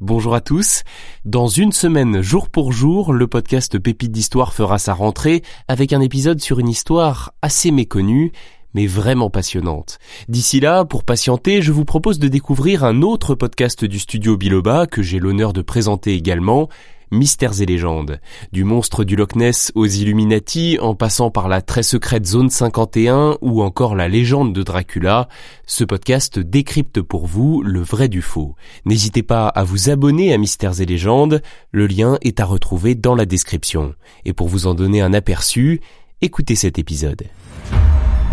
[0.00, 0.84] Bonjour à tous.
[1.24, 6.00] Dans une semaine, jour pour jour, le podcast Pépite d'Histoire fera sa rentrée avec un
[6.00, 8.30] épisode sur une histoire assez méconnue
[8.74, 9.98] mais vraiment passionnante.
[10.28, 14.86] D'ici là, pour patienter, je vous propose de découvrir un autre podcast du studio Biloba
[14.86, 16.68] que j'ai l'honneur de présenter également,
[17.10, 18.20] Mystères et légendes.
[18.52, 23.38] Du monstre du Loch Ness aux Illuminati, en passant par la très secrète Zone 51
[23.40, 25.28] ou encore la légende de Dracula,
[25.66, 28.54] ce podcast décrypte pour vous le vrai du faux.
[28.84, 33.14] N'hésitez pas à vous abonner à Mystères et légendes, le lien est à retrouver dans
[33.14, 33.94] la description.
[34.24, 35.80] Et pour vous en donner un aperçu,
[36.20, 37.22] écoutez cet épisode.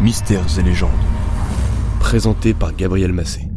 [0.02, 0.92] Mystères et légendes.
[2.00, 3.48] Présenté par Gabriel Massé.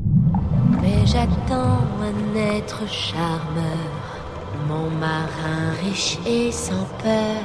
[0.81, 3.98] Mais j'attends un être charmeur,
[4.67, 6.19] mon marin riche
[6.51, 7.43] sans peur.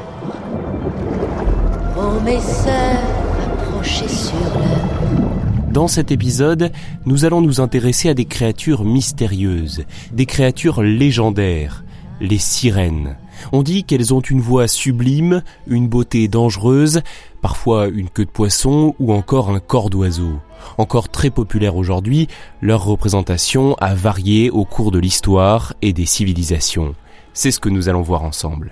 [2.26, 6.72] Mes sœurs, sur le Dans cet épisode,
[7.06, 11.84] nous allons nous intéresser à des créatures mystérieuses, des créatures légendaires,
[12.22, 13.18] les sirènes.
[13.52, 17.02] On dit qu'elles ont une voix sublime, une beauté dangereuse,
[17.42, 20.40] parfois une queue de poisson ou encore un corps d'oiseau.
[20.78, 22.30] Encore très populaire aujourd'hui,
[22.62, 26.96] leur représentation a varié au cours de l'histoire et des civilisations.
[27.34, 28.72] C'est ce que nous allons voir ensemble.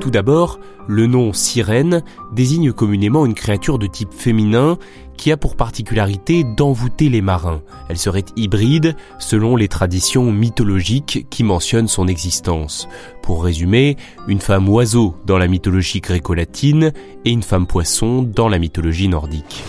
[0.00, 4.78] Tout d'abord, le nom sirène désigne communément une créature de type féminin
[5.18, 7.60] qui a pour particularité d'envoûter les marins.
[7.90, 12.88] Elle serait hybride selon les traditions mythologiques qui mentionnent son existence.
[13.22, 13.96] Pour résumer,
[14.28, 16.92] une femme oiseau dans la mythologie gréco-latine
[17.24, 19.64] et une femme poisson dans la mythologie nordique.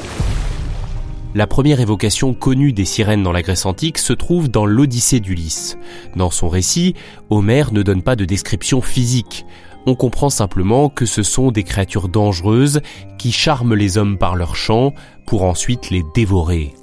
[1.36, 5.78] La première évocation connue des sirènes dans la Grèce antique se trouve dans l'Odyssée d'Ulysse.
[6.16, 6.96] Dans son récit,
[7.30, 9.46] Homère ne donne pas de description physique.
[9.86, 12.82] On comprend simplement que ce sont des créatures dangereuses
[13.20, 14.94] qui charment les hommes par leur chant
[15.28, 16.74] pour ensuite les dévorer.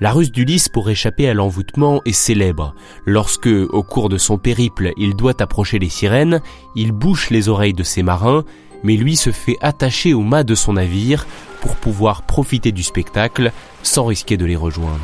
[0.00, 2.74] La ruse d'Ulysse pour échapper à l'envoûtement est célèbre.
[3.06, 6.40] Lorsque, au cours de son périple, il doit approcher les sirènes,
[6.76, 8.44] il bouche les oreilles de ses marins,
[8.82, 11.26] mais lui se fait attacher au mât de son navire
[11.60, 13.52] pour pouvoir profiter du spectacle
[13.82, 15.00] sans risquer de les rejoindre.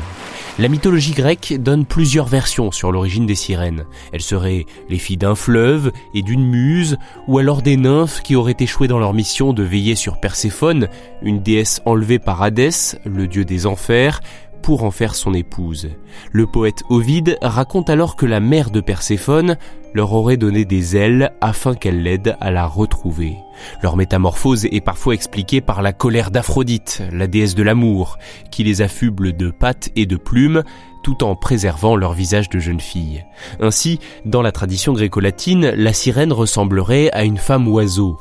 [0.57, 3.83] La mythologie grecque donne plusieurs versions sur l'origine des sirènes.
[4.13, 6.97] Elles seraient les filles d'un fleuve et d'une muse,
[7.27, 10.87] ou alors des nymphes qui auraient échoué dans leur mission de veiller sur Perséphone,
[11.21, 14.21] une déesse enlevée par Hadès, le dieu des enfers,
[14.61, 15.89] pour en faire son épouse.
[16.31, 19.57] Le poète Ovide raconte alors que la mère de Perséphone
[19.95, 23.37] leur aurait donné des ailes afin qu'elle l'aide à la retrouver.
[23.81, 28.19] Leur métamorphose est parfois expliquée par la colère d'Aphrodite, la déesse de l'amour,
[28.51, 30.63] qui les affuble de pattes et de plumes,
[31.01, 33.23] tout en préservant leur visage de jeune fille.
[33.61, 38.19] Ainsi, dans la tradition gréco-latine, la sirène ressemblerait à une femme oiseau.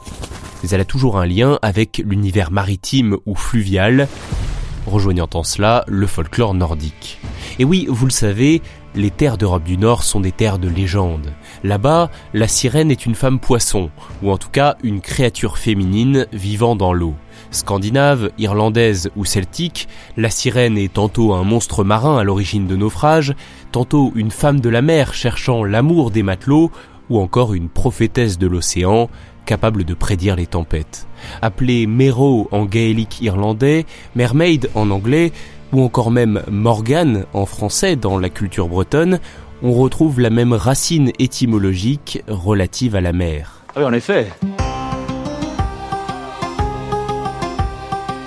[0.63, 4.07] Mais elle a toujours un lien avec l'univers maritime ou fluvial,
[4.87, 7.19] rejoignant en cela le folklore nordique.
[7.59, 8.63] Et oui, vous le savez,
[8.97, 11.33] les terres d'Europe du Nord sont des terres de légende.
[11.63, 13.91] Là-bas, la sirène est une femme poisson,
[14.23, 17.15] ou en tout cas une créature féminine vivant dans l'eau.
[17.53, 23.35] Scandinave, irlandaise ou celtique, la sirène est tantôt un monstre marin à l'origine de naufrages,
[23.71, 26.73] tantôt une femme de la mer cherchant l'amour des matelots,
[27.11, 29.09] ou encore une prophétesse de l'océan,
[29.47, 31.07] capable de prédire les tempêtes.
[31.43, 35.33] Appelée Mero en gaélique irlandais, Mermaid en anglais,
[35.75, 39.19] ou encore même Morgane en français dans la culture bretonne,
[39.63, 43.63] on retrouve la même racine étymologique relative à la mer.
[43.75, 44.29] Ah oui, en effet.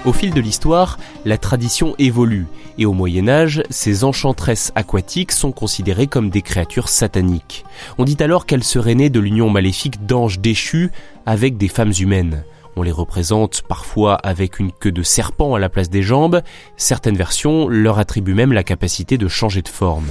[0.05, 5.51] Au fil de l'histoire, la tradition évolue, et au Moyen Âge, ces enchantresses aquatiques sont
[5.51, 7.65] considérées comme des créatures sataniques.
[7.97, 10.91] On dit alors qu'elles seraient nées de l'union maléfique d'anges déchus
[11.25, 12.43] avec des femmes humaines.
[12.79, 16.43] On les représente parfois avec une queue de serpent à la place des jambes,
[16.75, 20.05] certaines versions leur attribuent même la capacité de changer de forme.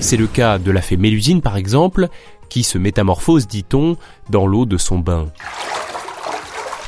[0.00, 2.08] C'est le cas de la fée Mélusine par exemple,
[2.50, 3.96] qui se métamorphose, dit-on,
[4.28, 5.28] dans l'eau de son bain.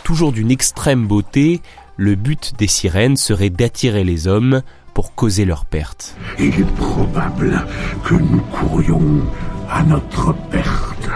[0.04, 1.62] Toujours d'une extrême beauté,
[1.96, 4.60] le but des sirènes serait d'attirer les hommes
[4.92, 6.14] pour causer leur perte.
[6.38, 7.64] Il est probable
[8.04, 9.22] que nous courions
[9.70, 11.08] à notre perte.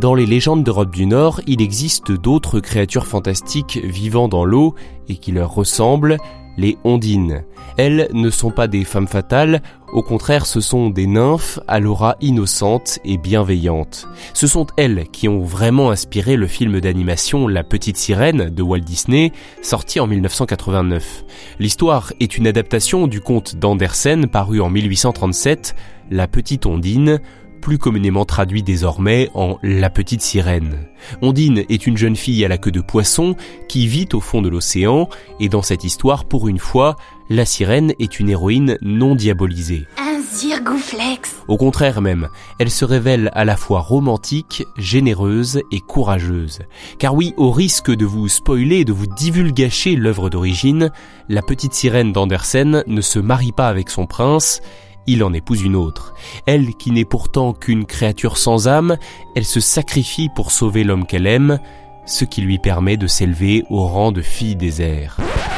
[0.00, 4.76] Dans les légendes d'Europe du Nord, il existe d'autres créatures fantastiques vivant dans l'eau
[5.08, 6.18] et qui leur ressemblent,
[6.56, 7.42] les ondines.
[7.78, 9.60] Elles ne sont pas des femmes fatales,
[9.92, 14.06] au contraire ce sont des nymphes à l'aura innocente et bienveillante.
[14.34, 18.80] Ce sont elles qui ont vraiment inspiré le film d'animation La Petite Sirène de Walt
[18.80, 21.24] Disney, sorti en 1989.
[21.58, 25.74] L'histoire est une adaptation du conte d'Andersen paru en 1837,
[26.12, 27.20] La Petite Ondine,
[27.60, 30.86] plus communément traduit désormais en La petite sirène.
[31.22, 33.36] Ondine est une jeune fille à la queue de poisson
[33.68, 35.08] qui vit au fond de l'océan
[35.40, 36.96] et dans cette histoire, pour une fois,
[37.30, 39.86] la sirène est une héroïne non diabolisée.
[39.98, 42.28] Un zirgouflex Au contraire même,
[42.58, 46.60] elle se révèle à la fois romantique, généreuse et courageuse.
[46.98, 50.90] Car oui, au risque de vous spoiler et de vous divulgacher l'œuvre d'origine,
[51.28, 54.60] la petite sirène d'Andersen ne se marie pas avec son prince,
[55.08, 56.14] il en épouse une autre.
[56.46, 58.98] Elle, qui n'est pourtant qu'une créature sans âme,
[59.34, 61.58] elle se sacrifie pour sauver l'homme qu'elle aime,
[62.06, 65.16] ce qui lui permet de s'élever au rang de fille des airs.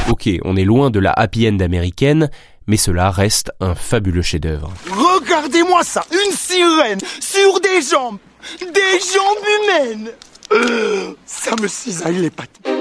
[0.08, 2.30] Ok, on est loin de la happy end américaine,
[2.66, 4.72] mais cela reste un fabuleux chef-d'œuvre.
[4.90, 8.18] Regardez-moi ça, une sirène sur des jambes,
[8.60, 10.10] des jambes humaines.
[10.52, 12.79] Euh, ça me cisaille les pattes.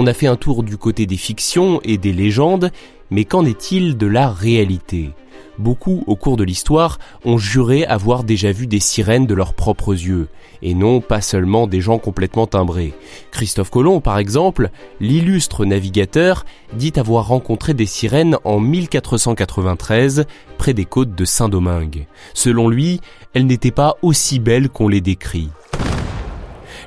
[0.00, 2.70] On a fait un tour du côté des fictions et des légendes,
[3.10, 5.10] mais qu'en est-il de la réalité?
[5.58, 9.94] Beaucoup, au cours de l'histoire, ont juré avoir déjà vu des sirènes de leurs propres
[9.94, 10.28] yeux,
[10.62, 12.94] et non pas seulement des gens complètement timbrés.
[13.32, 20.26] Christophe Colomb, par exemple, l'illustre navigateur, dit avoir rencontré des sirènes en 1493
[20.58, 22.06] près des côtes de Saint-Domingue.
[22.34, 23.00] Selon lui,
[23.34, 25.48] elles n'étaient pas aussi belles qu'on les décrit.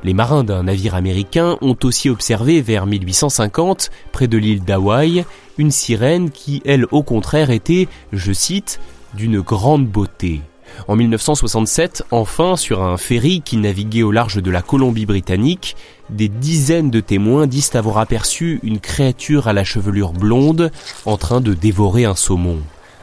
[0.03, 5.25] Les marins d'un navire américain ont aussi observé vers 1850, près de l'île d'Hawaï,
[5.57, 8.79] une sirène qui, elle, au contraire, était, je cite,
[9.13, 10.41] d'une grande beauté.
[10.87, 15.75] En 1967, enfin, sur un ferry qui naviguait au large de la Colombie-Britannique,
[16.09, 20.71] des dizaines de témoins disent avoir aperçu une créature à la chevelure blonde
[21.05, 22.59] en train de dévorer un saumon.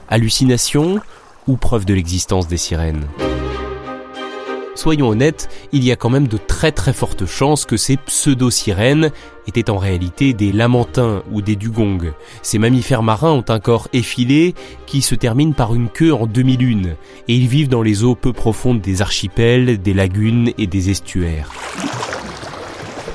[0.09, 1.01] Hallucination
[1.47, 3.07] ou preuve de l'existence des sirènes?
[4.79, 9.11] Soyons honnêtes, il y a quand même de très très fortes chances que ces pseudo-sirènes
[9.49, 12.13] étaient en réalité des lamantins ou des dugongs.
[12.43, 14.55] Ces mammifères marins ont un corps effilé
[14.87, 16.95] qui se termine par une queue en demi-lune
[17.27, 21.51] et ils vivent dans les eaux peu profondes des archipels, des lagunes et des estuaires.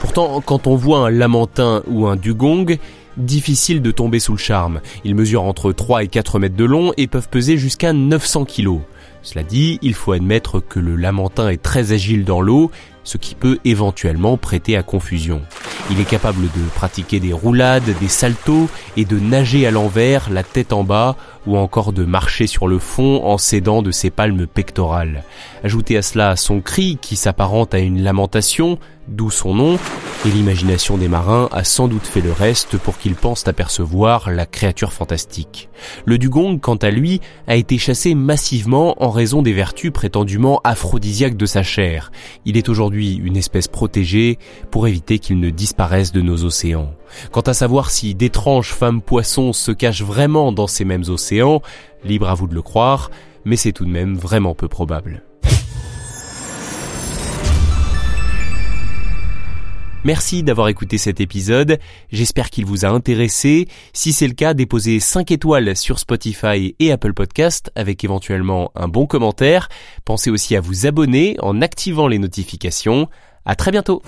[0.02, 2.78] Pourtant, quand on voit un lamentin ou un dugong,
[3.16, 4.82] difficile de tomber sous le charme.
[5.06, 8.82] Ils mesurent entre 3 et 4 mètres de long et peuvent peser jusqu'à 900 kilos.
[9.24, 12.72] Cela dit, il faut admettre que le lamentin est très agile dans l'eau,
[13.06, 15.42] ce qui peut éventuellement prêter à confusion.
[15.90, 20.44] Il est capable de pratiquer des roulades, des saltos et de nager à l'envers, la
[20.44, 21.16] tête en bas,
[21.46, 25.24] ou encore de marcher sur le fond en s'aidant de ses palmes pectorales.
[25.64, 28.78] Ajoutez à cela son cri qui s'apparente à une lamentation,
[29.08, 29.78] d'où son nom,
[30.26, 34.46] et l'imagination des marins a sans doute fait le reste pour qu'ils pensent apercevoir la
[34.46, 35.70] créature fantastique.
[36.06, 41.38] Le dugong, quant à lui, a été chassé massivement en raison des vertus prétendument aphrodisiaques
[41.38, 42.12] de sa chair.
[42.46, 44.40] Il est aujourd'hui une espèce protégée
[44.72, 46.94] pour éviter qu'il ne disparaisse de nos océans.
[47.32, 51.62] Quant à savoir si d'étranges femmes poissons se cachent vraiment dans ces mêmes océans,
[52.04, 53.12] libre à vous de le croire,
[53.46, 55.24] mais c'est tout de même vraiment peu probable.
[60.04, 61.80] Merci d'avoir écouté cet épisode,
[62.12, 63.68] j'espère qu'il vous a intéressé.
[63.94, 68.90] Si c'est le cas, déposez 5 étoiles sur Spotify et Apple Podcast avec éventuellement un
[68.90, 69.70] bon commentaire.
[70.04, 73.08] Pensez aussi à vous abonner en activant les notifications.
[73.46, 74.02] À très bientôt!